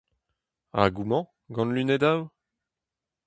Ha 0.75 0.85
homañ, 0.95 1.23
gant 1.55 1.71
lunedoù? 1.75 2.19